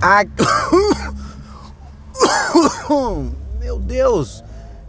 Ah, 0.00 0.22
meu 3.58 3.80
Deus! 3.80 4.44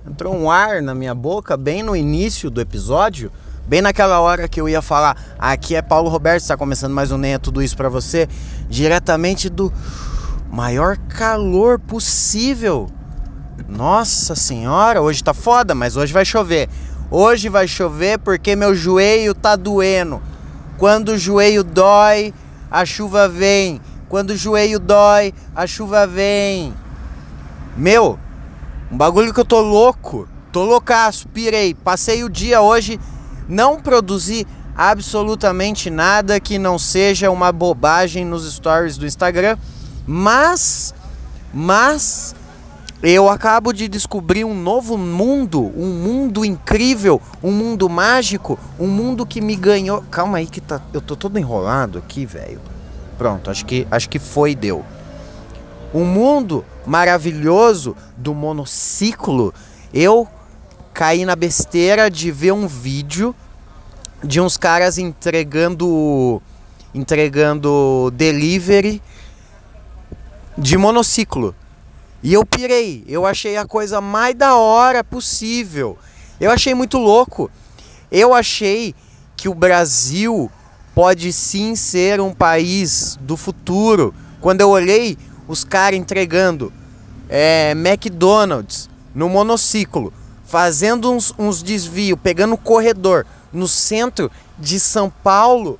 Entrou 0.07 0.35
um 0.35 0.51
ar 0.51 0.83
na 0.83 0.93
minha 0.93 1.15
boca 1.15 1.57
bem 1.57 1.81
no 1.81 1.95
início 1.95 2.51
do 2.51 2.61
episódio, 2.61 3.31
bem 3.65 3.81
naquela 3.81 4.19
hora 4.19 4.47
que 4.47 4.61
eu 4.61 4.69
ia 4.69 4.83
falar. 4.83 5.17
Aqui 5.39 5.75
é 5.75 5.81
Paulo 5.81 6.11
Roberto, 6.11 6.43
está 6.43 6.55
começando 6.55 6.93
mais 6.93 7.11
um 7.11 7.17
Nem 7.17 7.33
é 7.33 7.39
Tudo 7.39 7.63
Isso 7.63 7.75
para 7.75 7.89
você, 7.89 8.29
diretamente 8.69 9.49
do 9.49 9.73
maior 10.51 10.95
calor 10.97 11.79
possível. 11.79 12.87
Nossa 13.67 14.35
senhora, 14.35 15.01
hoje 15.01 15.23
tá 15.23 15.33
foda, 15.33 15.73
mas 15.73 15.97
hoje 15.97 16.13
vai 16.13 16.23
chover. 16.23 16.69
Hoje 17.09 17.49
vai 17.49 17.67
chover 17.67 18.19
porque 18.19 18.55
meu 18.55 18.75
joelho 18.75 19.33
tá 19.33 19.55
doendo. 19.55 20.21
Quando 20.77 21.09
o 21.09 21.17
joelho 21.17 21.63
dói, 21.63 22.31
a 22.69 22.85
chuva 22.85 23.27
vem. 23.27 23.81
Quando 24.09 24.31
o 24.31 24.35
joelho 24.35 24.79
dói, 24.79 25.33
a 25.55 25.67
chuva 25.67 26.07
vem. 26.07 26.73
Meu, 27.77 28.17
um 28.91 28.97
bagulho 28.97 29.31
que 29.31 29.39
eu 29.39 29.45
tô 29.45 29.61
louco. 29.61 30.27
Tô 30.51 30.63
loucaço, 30.63 31.27
pirei. 31.27 31.75
Passei 31.75 32.23
o 32.23 32.29
dia 32.29 32.59
hoje, 32.59 32.99
não 33.47 33.79
produzi 33.79 34.47
absolutamente 34.75 35.91
nada 35.91 36.39
que 36.39 36.57
não 36.57 36.79
seja 36.79 37.29
uma 37.29 37.51
bobagem 37.51 38.25
nos 38.25 38.51
stories 38.51 38.97
do 38.97 39.05
Instagram. 39.05 39.55
Mas, 40.07 40.91
mas, 41.53 42.35
eu 43.03 43.29
acabo 43.29 43.71
de 43.71 43.87
descobrir 43.87 44.43
um 44.43 44.59
novo 44.59 44.97
mundo, 44.97 45.71
um 45.77 45.85
mundo 45.85 46.43
incrível, 46.43 47.21
um 47.43 47.51
mundo 47.51 47.87
mágico, 47.87 48.57
um 48.79 48.87
mundo 48.87 49.23
que 49.23 49.39
me 49.39 49.55
ganhou. 49.55 50.03
Calma 50.09 50.39
aí 50.39 50.47
que 50.47 50.59
tá, 50.59 50.81
eu 50.91 50.99
tô 50.99 51.15
todo 51.15 51.37
enrolado 51.37 51.99
aqui, 51.99 52.25
velho. 52.25 52.59
Pronto, 53.19 53.51
acho 53.51 53.65
que 53.65 53.85
acho 53.91 54.07
que 54.07 54.17
foi 54.17 54.55
deu. 54.55 54.85
Um 55.93 56.05
mundo 56.05 56.63
maravilhoso 56.85 57.93
do 58.15 58.33
monociclo. 58.33 59.53
Eu 59.93 60.25
caí 60.93 61.25
na 61.25 61.35
besteira 61.35 62.09
de 62.09 62.31
ver 62.31 62.53
um 62.53 62.65
vídeo 62.65 63.35
de 64.23 64.39
uns 64.39 64.55
caras 64.55 64.97
entregando 64.97 66.41
entregando 66.95 68.09
delivery 68.15 69.01
de 70.57 70.77
monociclo. 70.77 71.53
E 72.23 72.33
eu 72.33 72.45
pirei, 72.45 73.03
eu 73.05 73.25
achei 73.25 73.57
a 73.57 73.65
coisa 73.65 73.99
mais 73.99 74.33
da 74.33 74.55
hora 74.55 75.03
possível. 75.03 75.97
Eu 76.39 76.51
achei 76.51 76.73
muito 76.73 76.97
louco. 76.97 77.51
Eu 78.09 78.33
achei 78.33 78.95
que 79.35 79.49
o 79.49 79.53
Brasil 79.53 80.49
pode 80.99 81.31
sim 81.31 81.77
ser 81.77 82.19
um 82.19 82.33
país 82.33 83.17
do 83.21 83.37
futuro. 83.37 84.13
Quando 84.41 84.59
eu 84.59 84.69
olhei 84.69 85.17
os 85.47 85.63
caras 85.63 85.97
entregando 85.97 86.73
é, 87.29 87.71
McDonald's 87.71 88.89
no 89.15 89.29
monociclo, 89.29 90.11
fazendo 90.43 91.09
uns, 91.09 91.33
uns 91.39 91.63
desvios, 91.63 92.19
pegando 92.21 92.57
corredor 92.57 93.25
no 93.53 93.65
centro 93.65 94.29
de 94.59 94.77
São 94.77 95.09
Paulo 95.09 95.79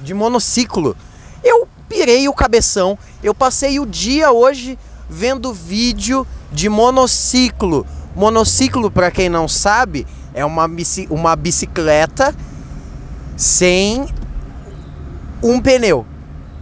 de 0.00 0.14
monociclo, 0.14 0.96
eu 1.42 1.66
pirei 1.88 2.28
o 2.28 2.32
cabeção. 2.32 2.96
Eu 3.20 3.34
passei 3.34 3.80
o 3.80 3.86
dia 3.86 4.30
hoje 4.30 4.78
vendo 5.10 5.52
vídeo 5.52 6.24
de 6.52 6.68
monociclo. 6.68 7.84
Monociclo, 8.14 8.88
para 8.88 9.10
quem 9.10 9.28
não 9.28 9.48
sabe, 9.48 10.06
é 10.32 10.44
uma, 10.44 10.70
uma 11.10 11.34
bicicleta 11.34 12.32
sem 13.36 14.06
um 15.42 15.60
pneu. 15.60 16.06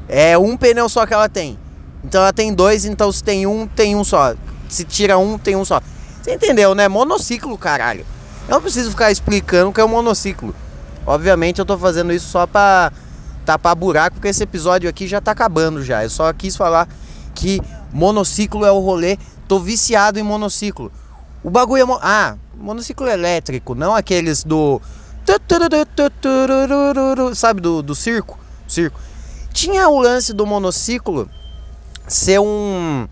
É 0.08 0.36
um 0.38 0.56
pneu 0.56 0.88
só 0.88 1.06
que 1.06 1.14
ela 1.14 1.28
tem. 1.28 1.58
Então 2.04 2.20
ela 2.20 2.32
tem 2.32 2.54
dois, 2.54 2.84
então 2.84 3.10
se 3.10 3.22
tem 3.22 3.46
um, 3.46 3.66
tem 3.66 3.96
um 3.96 4.04
só. 4.04 4.34
Se 4.68 4.84
tira 4.84 5.18
um, 5.18 5.38
tem 5.38 5.56
um 5.56 5.64
só. 5.64 5.80
Você 6.22 6.34
entendeu, 6.34 6.74
né? 6.74 6.88
Monociclo, 6.88 7.56
caralho. 7.56 8.06
Eu 8.48 8.54
não 8.54 8.62
preciso 8.62 8.90
ficar 8.90 9.10
explicando 9.10 9.70
o 9.70 9.72
que 9.72 9.80
é 9.80 9.84
um 9.84 9.88
monociclo. 9.88 10.54
Obviamente 11.06 11.58
eu 11.58 11.64
tô 11.64 11.76
fazendo 11.76 12.12
isso 12.12 12.28
só 12.28 12.46
pra 12.46 12.92
tapar 13.44 13.74
buraco, 13.74 14.16
porque 14.16 14.28
esse 14.28 14.42
episódio 14.42 14.88
aqui 14.88 15.06
já 15.06 15.20
tá 15.20 15.32
acabando 15.32 15.82
já. 15.82 16.04
Eu 16.04 16.10
só 16.10 16.32
quis 16.32 16.56
falar 16.56 16.88
que 17.34 17.60
monociclo 17.92 18.64
é 18.64 18.70
o 18.70 18.80
rolê. 18.80 19.18
Tô 19.48 19.60
viciado 19.60 20.18
em 20.18 20.22
monociclo. 20.22 20.90
O 21.42 21.50
bagulho 21.50 21.82
é. 21.82 21.84
Mo 21.84 21.98
ah, 22.02 22.36
monociclo 22.56 23.08
elétrico, 23.08 23.74
não 23.74 23.94
aqueles 23.94 24.42
do. 24.42 24.80
Sabe, 27.34 27.60
do, 27.60 27.82
do 27.82 27.94
circo? 27.94 28.38
Circo. 28.66 29.00
Tinha 29.52 29.88
o 29.88 29.98
lance 29.98 30.32
do 30.32 30.46
monociclo 30.46 31.28
ser 32.06 32.40
um, 32.40 33.08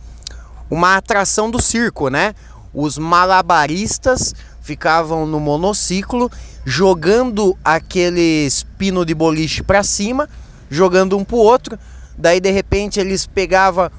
uma 0.70 0.96
atração 0.96 1.50
do 1.50 1.60
circo, 1.60 2.08
né? 2.08 2.34
Os 2.72 2.98
malabaristas 2.98 4.34
ficavam 4.60 5.26
no 5.26 5.38
monociclo 5.38 6.30
jogando 6.64 7.56
aqueles 7.64 8.64
pino 8.78 9.04
de 9.04 9.14
boliche 9.14 9.62
para 9.62 9.82
cima, 9.82 10.28
jogando 10.70 11.16
um 11.16 11.24
pro 11.24 11.36
outro. 11.36 11.78
Daí 12.16 12.40
de 12.40 12.50
repente 12.50 13.00
eles 13.00 13.26
pegavam 13.26 13.90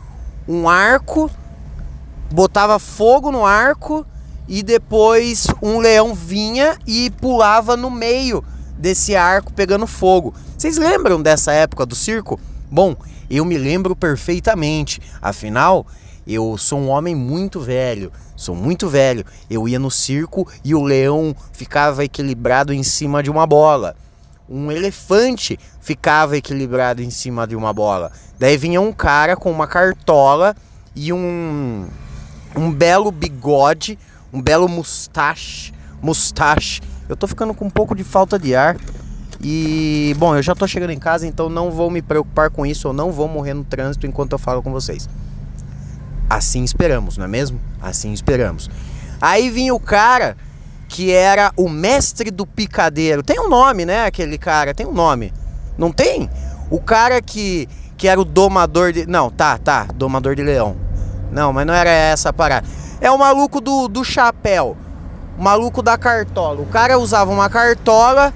um 0.47 0.69
arco, 0.69 1.29
botava 2.31 2.79
fogo 2.79 3.31
no 3.31 3.45
arco 3.45 4.05
e 4.47 4.61
depois 4.61 5.47
um 5.61 5.79
leão 5.79 6.13
vinha 6.13 6.77
e 6.85 7.09
pulava 7.09 7.75
no 7.75 7.89
meio 7.89 8.43
desse 8.77 9.15
arco 9.15 9.53
pegando 9.53 9.87
fogo. 9.87 10.33
Vocês 10.57 10.77
lembram 10.77 11.21
dessa 11.21 11.51
época 11.51 11.85
do 11.85 11.95
circo? 11.95 12.39
Bom, 12.69 12.95
eu 13.29 13.45
me 13.45 13.57
lembro 13.57 13.95
perfeitamente. 13.95 15.01
Afinal, 15.21 15.85
eu 16.27 16.57
sou 16.57 16.79
um 16.79 16.89
homem 16.89 17.15
muito 17.15 17.59
velho, 17.59 18.11
sou 18.35 18.55
muito 18.55 18.89
velho. 18.89 19.25
Eu 19.49 19.67
ia 19.67 19.79
no 19.79 19.91
circo 19.91 20.47
e 20.63 20.73
o 20.73 20.81
leão 20.81 21.35
ficava 21.53 22.03
equilibrado 22.03 22.73
em 22.73 22.83
cima 22.83 23.21
de 23.21 23.29
uma 23.29 23.45
bola. 23.45 23.95
Um 24.49 24.71
elefante 24.71 25.59
ficava 25.81 26.37
equilibrado 26.37 27.01
em 27.01 27.09
cima 27.09 27.47
de 27.47 27.55
uma 27.55 27.73
bola. 27.73 28.11
Daí 28.37 28.57
vinha 28.57 28.81
um 28.81 28.91
cara 28.91 29.35
com 29.35 29.51
uma 29.51 29.67
cartola 29.67 30.55
e 30.95 31.11
um 31.11 31.87
um 32.55 32.71
belo 32.71 33.11
bigode, 33.11 33.99
um 34.31 34.41
belo 34.41 34.67
mustache, 34.67 35.73
mustache. 36.01 36.81
Eu 37.07 37.15
tô 37.15 37.27
ficando 37.27 37.53
com 37.53 37.65
um 37.65 37.69
pouco 37.69 37.95
de 37.95 38.03
falta 38.03 38.39
de 38.39 38.55
ar. 38.55 38.77
E, 39.41 40.15
bom, 40.17 40.35
eu 40.35 40.41
já 40.41 40.55
tô 40.55 40.67
chegando 40.67 40.91
em 40.91 40.99
casa, 40.99 41.27
então 41.27 41.49
não 41.49 41.69
vou 41.69 41.91
me 41.91 42.01
preocupar 42.01 42.49
com 42.49 42.65
isso, 42.65 42.87
eu 42.87 42.93
não 42.93 43.11
vou 43.11 43.27
morrer 43.27 43.53
no 43.53 43.63
trânsito 43.63 44.07
enquanto 44.07 44.31
eu 44.31 44.39
falo 44.39 44.63
com 44.63 44.71
vocês. 44.71 45.07
Assim 46.29 46.63
esperamos, 46.63 47.17
não 47.17 47.25
é 47.25 47.27
mesmo? 47.27 47.59
Assim 47.81 48.11
esperamos. 48.11 48.69
Aí 49.21 49.49
vinha 49.49 49.73
o 49.73 49.79
cara 49.79 50.35
que 50.87 51.11
era 51.11 51.51
o 51.55 51.69
mestre 51.69 52.31
do 52.31 52.45
picadeiro. 52.45 53.21
Tem 53.21 53.39
um 53.39 53.49
nome, 53.49 53.85
né, 53.85 54.05
aquele 54.05 54.37
cara? 54.37 54.73
Tem 54.73 54.85
um 54.85 54.93
nome. 54.93 55.33
Não 55.77 55.91
tem? 55.91 56.29
O 56.69 56.79
cara 56.79 57.21
que, 57.21 57.67
que 57.97 58.07
era 58.07 58.19
o 58.19 58.25
domador 58.25 58.91
de. 58.91 59.05
Não, 59.05 59.29
tá, 59.29 59.57
tá, 59.57 59.85
domador 59.93 60.35
de 60.35 60.43
leão. 60.43 60.75
Não, 61.31 61.51
mas 61.51 61.67
não 61.67 61.73
era 61.73 61.89
essa 61.89 62.29
a 62.29 62.33
parada. 62.33 62.67
É 63.01 63.11
o 63.11 63.17
maluco 63.17 63.59
do, 63.59 63.87
do 63.87 64.03
chapéu. 64.03 64.77
O 65.37 65.43
maluco 65.43 65.81
da 65.81 65.97
cartola. 65.97 66.61
O 66.61 66.65
cara 66.65 66.97
usava 66.97 67.31
uma 67.31 67.49
cartola 67.49 68.33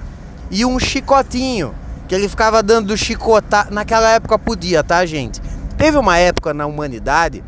e 0.50 0.64
um 0.64 0.78
chicotinho 0.78 1.74
que 2.06 2.14
ele 2.14 2.28
ficava 2.28 2.62
dando 2.62 2.96
chicotar. 2.96 3.68
Naquela 3.70 4.10
época 4.10 4.38
podia, 4.38 4.82
tá, 4.82 5.06
gente? 5.06 5.40
Teve 5.76 5.96
uma 5.96 6.18
época 6.18 6.52
na 6.52 6.66
humanidade 6.66 7.42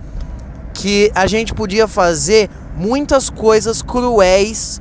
que 0.72 1.12
a 1.14 1.26
gente 1.26 1.52
podia 1.52 1.86
fazer 1.86 2.48
muitas 2.76 3.28
coisas 3.28 3.82
cruéis, 3.82 4.80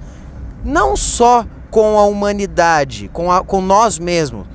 não 0.64 0.96
só 0.96 1.46
com 1.70 1.98
a 1.98 2.06
humanidade, 2.06 3.10
com, 3.12 3.32
a, 3.32 3.44
com 3.44 3.62
nós 3.62 4.00
mesmos, 4.00 4.46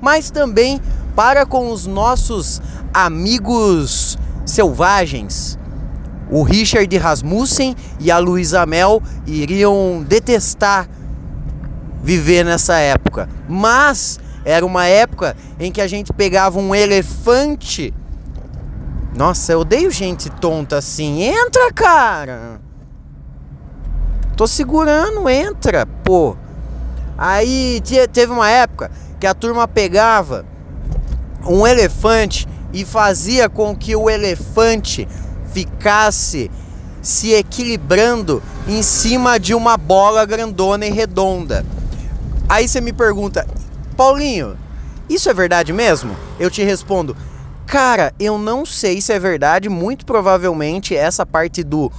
mas 0.00 0.30
também 0.30 0.80
para 1.14 1.46
com 1.46 1.70
os 1.70 1.86
nossos 1.86 2.60
amigos 2.92 4.18
selvagens. 4.44 5.58
O 6.30 6.42
Richard 6.42 6.96
Rasmussen 6.96 7.74
e 8.00 8.10
a 8.10 8.18
Luísa 8.18 8.66
Mel 8.66 9.02
iriam 9.26 10.04
detestar 10.06 10.88
viver 12.02 12.44
nessa 12.44 12.78
época. 12.78 13.28
Mas 13.48 14.18
era 14.44 14.64
uma 14.64 14.86
época 14.86 15.36
em 15.58 15.70
que 15.72 15.80
a 15.80 15.86
gente 15.86 16.12
pegava 16.12 16.58
um 16.58 16.74
elefante. 16.74 17.92
Nossa, 19.16 19.52
eu 19.52 19.60
odeio 19.60 19.90
gente 19.90 20.30
tonta 20.30 20.78
assim. 20.78 21.22
Entra, 21.22 21.72
cara! 21.72 22.60
Tô 24.36 24.46
segurando, 24.46 25.28
entra, 25.28 25.86
pô. 25.86 26.36
Aí 27.16 27.82
teve 28.12 28.30
uma 28.30 28.50
época 28.50 28.90
que 29.18 29.26
a 29.26 29.32
turma 29.32 29.66
pegava 29.66 30.44
um 31.46 31.66
elefante 31.66 32.46
e 32.72 32.84
fazia 32.84 33.48
com 33.48 33.74
que 33.74 33.96
o 33.96 34.10
elefante 34.10 35.08
ficasse 35.56 36.50
se 37.00 37.32
equilibrando 37.32 38.42
em 38.68 38.82
cima 38.82 39.40
de 39.40 39.54
uma 39.54 39.78
bola 39.78 40.26
grandona 40.26 40.84
e 40.84 40.90
redonda. 40.90 41.64
Aí 42.46 42.68
você 42.68 42.78
me 42.78 42.92
pergunta, 42.92 43.46
Paulinho, 43.96 44.54
isso 45.08 45.30
é 45.30 45.32
verdade 45.32 45.72
mesmo? 45.72 46.14
Eu 46.38 46.50
te 46.50 46.62
respondo, 46.62 47.16
Cara, 47.66 48.12
eu 48.20 48.38
não 48.38 48.64
sei 48.64 49.00
se 49.00 49.12
é 49.12 49.18
verdade, 49.18 49.68
muito 49.68 50.06
provavelmente 50.06 50.94
essa 50.94 51.26
parte 51.26 51.64
do 51.64 51.90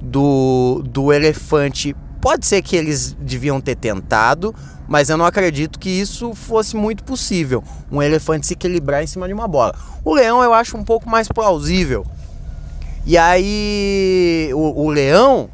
do, 0.00 0.84
do 0.84 1.12
elefante 1.12 1.96
pode 2.20 2.46
ser 2.46 2.62
que 2.62 2.76
eles 2.76 3.16
deviam 3.18 3.60
ter 3.60 3.74
tentado, 3.74 4.54
mas 4.86 5.08
eu 5.08 5.16
não 5.16 5.24
acredito 5.24 5.78
que 5.78 5.88
isso 5.88 6.34
fosse 6.34 6.76
muito 6.76 7.02
possível. 7.02 7.64
Um 7.90 8.02
elefante 8.02 8.46
se 8.46 8.52
equilibrar 8.52 9.02
em 9.02 9.06
cima 9.06 9.26
de 9.26 9.34
uma 9.34 9.48
bola. 9.48 9.74
O 10.04 10.14
leão 10.14 10.42
eu 10.42 10.52
acho 10.52 10.76
um 10.76 10.84
pouco 10.84 11.08
mais 11.08 11.26
plausível. 11.26 12.06
E 13.06 13.18
aí, 13.18 14.50
o, 14.54 14.84
o 14.84 14.88
leão, 14.88 15.50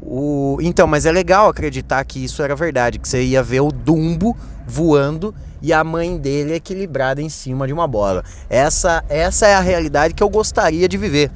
o, 0.00 0.58
então, 0.60 0.86
mas 0.86 1.04
é 1.04 1.10
legal 1.10 1.48
acreditar 1.48 2.04
que 2.04 2.24
isso 2.24 2.42
era 2.42 2.54
verdade, 2.54 2.98
que 2.98 3.08
você 3.08 3.22
ia 3.22 3.42
ver 3.42 3.60
o 3.60 3.72
Dumbo 3.72 4.36
voando 4.66 5.34
e 5.60 5.72
a 5.72 5.82
mãe 5.82 6.16
dele 6.16 6.54
equilibrada 6.54 7.20
em 7.20 7.28
cima 7.28 7.66
de 7.66 7.72
uma 7.72 7.88
bola. 7.88 8.22
Essa, 8.48 9.04
essa 9.08 9.46
é 9.46 9.54
a 9.54 9.60
realidade 9.60 10.14
que 10.14 10.22
eu 10.22 10.28
gostaria 10.28 10.88
de 10.88 10.96
viver. 10.96 11.30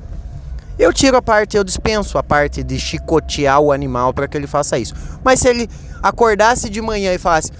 Eu 0.78 0.92
tiro 0.92 1.16
a 1.16 1.22
parte, 1.22 1.56
eu 1.56 1.64
dispenso 1.64 2.16
a 2.16 2.22
parte 2.22 2.62
de 2.62 2.78
chicotear 2.78 3.60
o 3.60 3.72
animal 3.72 4.14
para 4.14 4.28
que 4.28 4.36
ele 4.36 4.46
faça 4.46 4.78
isso. 4.78 4.94
Mas 5.22 5.40
se 5.40 5.48
ele 5.48 5.68
acordasse 6.02 6.70
de 6.70 6.80
manhã 6.80 7.12
e 7.12 7.18
falasse: 7.18 7.52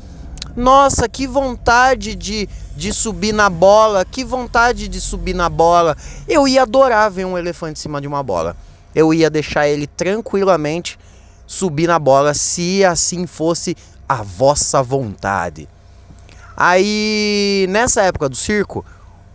Nossa, 0.56 1.08
que 1.08 1.26
vontade 1.26 2.14
de, 2.14 2.48
de 2.81 2.94
subir 2.94 3.35
na 3.35 3.50
bola, 3.50 4.06
que 4.06 4.25
vontade 4.25 4.88
de 4.88 4.99
subir 5.03 5.35
na 5.35 5.50
bola, 5.50 5.94
eu 6.27 6.49
ia 6.49 6.62
adorar 6.62 7.11
ver 7.11 7.27
um 7.27 7.37
elefante 7.37 7.79
em 7.79 7.82
cima 7.82 8.00
de 8.00 8.09
uma 8.09 8.23
bola. 8.23 8.56
Eu 8.94 9.12
ia 9.12 9.29
deixar 9.29 9.69
ele 9.69 9.87
tranquilamente 9.87 10.99
subir 11.47 11.87
na 11.87 11.99
bola 11.99 12.32
se 12.32 12.82
assim 12.82 13.27
fosse 13.27 13.77
a 14.09 14.23
vossa 14.23 14.82
vontade. 14.82 15.69
Aí, 16.56 17.67
nessa 17.69 18.00
época 18.00 18.31
do 18.31 18.35
circo, 18.35 18.82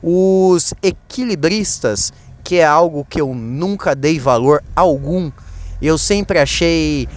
os 0.02 0.74
equilibristas 0.82 2.12
que 2.44 2.58
é 2.58 2.66
algo 2.66 3.06
que 3.06 3.22
eu 3.22 3.34
nunca 3.36 3.96
dei 3.96 4.20
valor 4.20 4.64
algum. 4.76 5.32
Eu 5.80 6.00
sempre 6.00 6.40
achei 6.40 7.08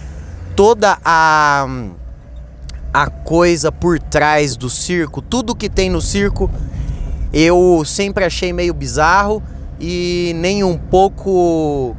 toda 0.55 0.99
a 1.03 1.65
a 2.93 3.09
coisa 3.09 3.71
por 3.71 3.99
trás 3.99 4.55
do 4.55 4.69
circo, 4.69 5.21
tudo 5.21 5.55
que 5.55 5.69
tem 5.69 5.89
no 5.89 6.01
circo, 6.01 6.49
eu 7.31 7.83
sempre 7.85 8.25
achei 8.25 8.51
meio 8.51 8.73
bizarro 8.73 9.43
e 9.79 10.33
nem 10.35 10.63
um 10.63 10.77
pouco 10.77 11.95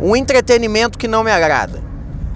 um 0.00 0.14
entretenimento 0.14 0.98
que 0.98 1.08
não 1.08 1.24
me 1.24 1.30
agrada. 1.30 1.82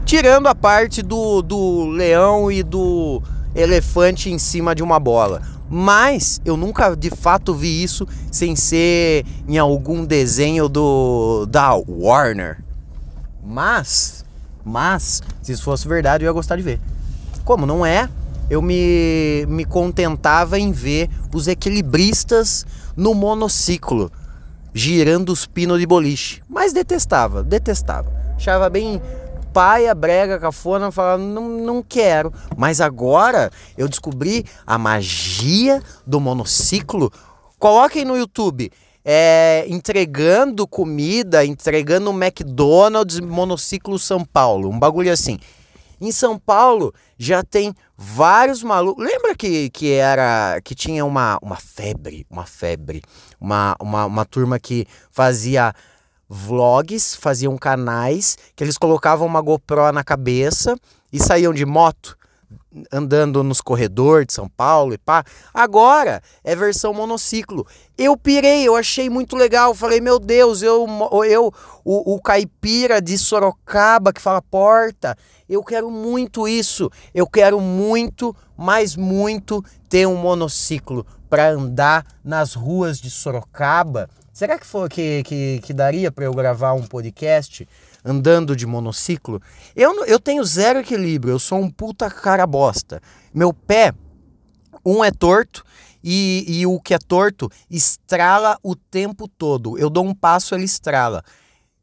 Tirando 0.05 0.49
a 0.49 0.55
parte 0.55 1.00
do, 1.00 1.43
do 1.43 1.87
leão 1.87 2.50
e 2.50 2.62
do 2.62 3.23
elefante 3.55 4.31
em 4.31 4.38
cima 4.38 4.75
de 4.75 4.82
uma 4.82 4.99
bola. 4.99 5.43
Mas 5.70 6.41
eu 6.44 6.56
nunca 6.56 6.94
de 6.94 7.08
fato 7.08 7.55
vi 7.55 7.82
isso 7.82 8.06
sem 8.31 8.55
ser 8.56 9.25
em 9.49 9.56
algum 9.56 10.05
desenho 10.05 10.69
do 10.69 11.47
da 11.47 11.75
Warner. 11.75 12.62
Mas, 13.44 14.25
mas, 14.65 15.23
se 15.41 15.53
isso 15.53 15.62
fosse 15.62 15.88
verdade, 15.88 16.25
eu 16.25 16.29
ia 16.29 16.32
gostar 16.32 16.56
de 16.56 16.62
ver. 16.62 16.81
Como 17.44 17.67
não 17.67 17.85
é, 17.85 18.09
eu 18.49 18.61
me, 18.61 19.47
me 19.49 19.65
contentava 19.65 20.59
em 20.59 20.73
ver 20.73 21.09
os 21.35 21.49
equilibristas 21.49 22.67
no 22.97 23.15
monociclo, 23.15 24.11
girando 24.75 25.33
os 25.33 25.47
pinos 25.47 25.81
de 25.81 25.87
boliche. 25.87 26.43
Mas 26.49 26.73
detestava, 26.73 27.43
detestava. 27.43 28.12
Achava 28.37 28.69
bem 28.69 29.00
paia, 29.53 29.94
brega, 29.94 30.39
cafona, 30.39 30.91
falava, 30.91 31.23
não, 31.23 31.49
não 31.49 31.83
quero. 31.83 32.33
Mas 32.56 32.81
agora 32.81 33.50
eu 33.77 33.89
descobri 33.89 34.44
a 34.67 34.79
magia 34.79 35.83
do 36.06 36.21
monociclo. 36.21 37.12
Coloquem 37.59 38.05
no 38.05 38.17
YouTube. 38.17 38.71
É, 39.05 39.65
entregando 39.67 40.65
comida, 40.65 41.44
entregando 41.44 42.12
McDonald's 42.12 43.19
monociclo 43.19 43.99
São 43.99 44.25
Paulo, 44.25 44.69
um 44.71 44.79
bagulho 44.79 45.12
assim. 45.12 45.41
Em 46.03 46.11
São 46.11 46.37
Paulo 46.37 46.93
já 47.17 47.45
tem 47.45 47.73
vários 47.97 48.65
malucos. 48.65 49.07
Lembra 49.07 49.37
que, 49.37 49.71
que 49.71 49.93
era 49.93 50.61
que 50.65 50.75
tinha 50.75 51.05
uma, 51.05 51.39
uma 51.41 51.55
febre, 51.55 52.27
uma 52.29 52.45
febre, 52.45 53.03
uma, 53.41 53.77
uma, 53.81 54.07
uma 54.07 54.25
turma 54.25 54.59
que 54.59 54.85
fazia 55.13 55.73
vlogs, 56.29 57.15
faziam 57.15 57.57
canais 57.57 58.37
que 58.57 58.65
eles 58.65 58.77
colocavam 58.77 59.29
uma 59.29 59.41
GoPro 59.41 59.93
na 59.93 60.03
cabeça 60.03 60.77
e 61.13 61.21
saíam 61.21 61.55
de 61.55 61.65
moto 61.65 62.19
andando 62.91 63.43
nos 63.43 63.61
corredores 63.61 64.27
de 64.27 64.33
São 64.33 64.49
Paulo 64.49 64.95
e 64.95 64.99
pá. 64.99 65.25
Agora 65.53 66.23
é 66.43 66.57
versão 66.57 66.93
monociclo. 66.93 67.67
Eu 67.97 68.17
pirei, 68.17 68.67
eu 68.67 68.75
achei 68.75 69.09
muito 69.11 69.37
legal. 69.37 69.75
Falei, 69.75 70.01
meu 70.01 70.19
Deus, 70.19 70.63
eu, 70.63 70.87
eu 71.27 71.53
o, 71.85 72.15
o 72.15 72.21
caipira 72.21 73.01
de 73.01 73.17
Sorocaba 73.19 74.13
que 74.13 74.21
fala 74.21 74.43
porta, 74.43 75.17
eu 75.49 75.63
quero 75.63 75.91
muito 75.91 76.49
isso. 76.49 76.91
Eu 77.15 77.27
quero 77.27 77.61
muito, 77.61 78.35
mas 78.57 78.97
muito 78.97 79.65
ter 79.89 80.07
um 80.07 80.17
monociclo 80.17 81.07
para 81.29 81.51
andar 81.51 82.07
nas 82.25 82.55
ruas 82.55 83.01
de 83.01 83.11
Sorocaba 83.11 84.09
Será 84.32 84.58
que, 84.58 84.67
for, 84.67 84.88
que, 84.88 85.23
que, 85.25 85.61
que 85.62 85.75
daria 85.75 86.11
para 86.11 86.25
eu 86.25 86.32
gravar 86.32 86.73
um 86.73 86.87
podcast 86.87 87.69
andando 88.02 88.56
de 88.56 88.67
monociclo? 88.67 89.43
Eu, 89.76 90.06
eu 90.06 90.19
tenho 90.19 90.43
zero 90.43 90.79
equilíbrio, 90.79 91.34
eu 91.34 91.38
sou 91.38 91.58
um 91.58 91.70
puta 91.70 92.11
cara 92.11 92.46
bosta. 92.46 93.02
Meu 93.34 93.52
pé, 93.52 93.93
um 94.87 95.05
é 95.05 95.11
torto 95.11 95.62
e, 96.02 96.46
e 96.49 96.67
o 96.67 96.81
que 96.81 96.94
é 96.94 96.99
torto 96.99 97.50
estrala 97.70 98.58
o 98.62 98.75
tempo 98.75 99.29
todo. 99.29 99.79
Eu 99.79 99.90
dou 99.90 100.06
um 100.06 100.14
passo, 100.14 100.55
ele 100.55 100.64
estrala. 100.64 101.23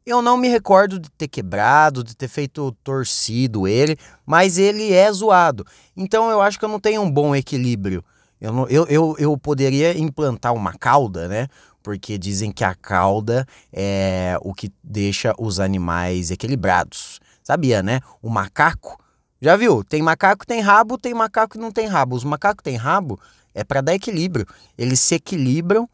Eu 0.04 0.20
não 0.20 0.36
me 0.36 0.48
recordo 0.48 0.98
de 0.98 1.08
ter 1.10 1.28
quebrado, 1.28 2.02
de 2.02 2.16
ter 2.16 2.26
feito 2.26 2.72
torcido 2.82 3.68
ele, 3.68 3.96
mas 4.26 4.58
ele 4.58 4.92
é 4.92 5.10
zoado. 5.12 5.64
Então 5.96 6.28
eu 6.28 6.42
acho 6.42 6.58
que 6.58 6.64
eu 6.64 6.68
não 6.68 6.80
tenho 6.80 7.00
um 7.00 7.10
bom 7.10 7.32
equilíbrio. 7.32 8.04
Eu, 8.40 8.52
não, 8.52 8.66
eu, 8.68 8.86
eu, 8.86 9.14
eu 9.18 9.36
poderia 9.36 9.96
implantar 9.98 10.54
uma 10.54 10.72
cauda, 10.72 11.28
né? 11.28 11.46
Porque 11.82 12.18
dizem 12.18 12.52
que 12.52 12.64
a 12.64 12.74
cauda 12.74 13.46
é 13.72 14.36
o 14.42 14.52
que 14.54 14.72
deixa 14.82 15.34
os 15.38 15.60
animais 15.60 16.30
equilibrados. 16.30 17.20
Sabia, 17.42 17.82
né? 17.82 18.00
O 18.22 18.28
macaco, 18.28 18.98
já 19.40 19.56
viu? 19.56 19.82
Tem 19.82 20.02
macaco 20.02 20.46
tem 20.46 20.60
rabo, 20.60 20.98
tem 20.98 21.14
macaco 21.14 21.54
que 21.54 21.58
não 21.58 21.72
tem 21.72 21.86
rabo. 21.86 22.14
Os 22.14 22.24
macacos 22.24 22.62
têm 22.62 22.76
rabo 22.76 23.18
é 23.54 23.64
para 23.64 23.80
dar 23.80 23.94
equilíbrio. 23.94 24.46
Eles 24.76 25.00
se 25.00 25.14
equilibram 25.14 25.88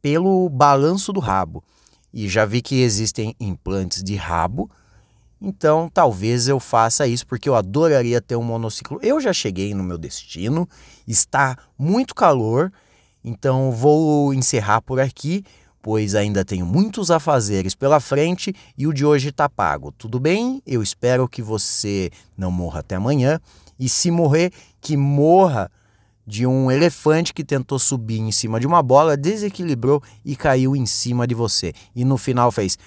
pelo 0.00 0.48
balanço 0.48 1.12
do 1.12 1.20
rabo. 1.20 1.64
E 2.12 2.28
já 2.28 2.44
vi 2.44 2.60
que 2.60 2.82
existem 2.82 3.34
implantes 3.40 4.02
de 4.02 4.16
rabo. 4.16 4.70
Então, 5.40 5.88
talvez 5.92 6.46
eu 6.46 6.60
faça 6.60 7.06
isso 7.06 7.26
porque 7.26 7.48
eu 7.48 7.54
adoraria 7.54 8.20
ter 8.20 8.36
um 8.36 8.42
monociclo. 8.42 9.00
Eu 9.02 9.20
já 9.20 9.32
cheguei 9.32 9.74
no 9.74 9.82
meu 9.82 9.98
destino, 9.98 10.68
está 11.06 11.56
muito 11.78 12.14
calor 12.14 12.72
então 13.24 13.70
vou 13.70 14.32
encerrar 14.34 14.80
por 14.80 15.00
aqui, 15.00 15.44
pois 15.80 16.14
ainda 16.14 16.44
tenho 16.44 16.64
muitos 16.64 17.10
afazeres 17.10 17.74
pela 17.74 18.00
frente 18.00 18.54
e 18.76 18.86
o 18.86 18.92
de 18.92 19.04
hoje 19.04 19.30
está 19.30 19.48
pago. 19.48 19.92
Tudo 19.92 20.20
bem? 20.20 20.62
Eu 20.66 20.82
espero 20.82 21.28
que 21.28 21.42
você 21.42 22.10
não 22.36 22.50
morra 22.50 22.80
até 22.80 22.96
amanhã 22.96 23.40
e 23.78 23.88
se 23.88 24.10
morrer, 24.10 24.52
que 24.80 24.96
morra 24.96 25.70
de 26.24 26.46
um 26.46 26.70
elefante 26.70 27.34
que 27.34 27.42
tentou 27.42 27.78
subir 27.78 28.20
em 28.20 28.30
cima 28.30 28.60
de 28.60 28.66
uma 28.66 28.82
bola, 28.82 29.16
desequilibrou 29.16 30.00
e 30.24 30.36
caiu 30.36 30.76
em 30.76 30.86
cima 30.86 31.26
de 31.26 31.34
você. 31.34 31.72
E 31.94 32.04
no 32.04 32.16
final 32.16 32.52
fez 32.52 32.78